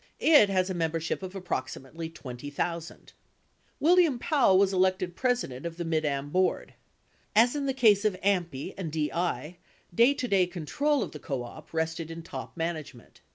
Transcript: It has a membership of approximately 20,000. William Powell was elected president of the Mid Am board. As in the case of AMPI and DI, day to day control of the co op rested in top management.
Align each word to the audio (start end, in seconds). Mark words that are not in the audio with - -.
It 0.19 0.49
has 0.49 0.67
a 0.67 0.73
membership 0.73 1.21
of 1.21 1.35
approximately 1.35 2.09
20,000. 2.09 3.13
William 3.79 4.17
Powell 4.17 4.57
was 4.57 4.73
elected 4.73 5.15
president 5.15 5.63
of 5.63 5.77
the 5.77 5.85
Mid 5.85 6.05
Am 6.05 6.31
board. 6.31 6.73
As 7.35 7.55
in 7.55 7.67
the 7.67 7.71
case 7.75 8.03
of 8.03 8.19
AMPI 8.23 8.73
and 8.79 8.91
DI, 8.91 9.57
day 9.93 10.13
to 10.15 10.27
day 10.27 10.47
control 10.47 11.03
of 11.03 11.11
the 11.11 11.19
co 11.19 11.43
op 11.43 11.71
rested 11.71 12.09
in 12.09 12.23
top 12.23 12.57
management. 12.57 13.21